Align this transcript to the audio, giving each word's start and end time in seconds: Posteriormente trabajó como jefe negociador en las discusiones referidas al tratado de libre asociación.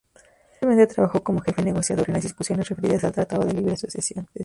Posteriormente 0.49 0.95
trabajó 0.95 1.21
como 1.21 1.41
jefe 1.41 1.61
negociador 1.61 2.07
en 2.09 2.15
las 2.15 2.23
discusiones 2.23 2.67
referidas 2.67 3.03
al 3.03 3.11
tratado 3.11 3.45
de 3.45 3.53
libre 3.53 3.73
asociación. 3.73 4.27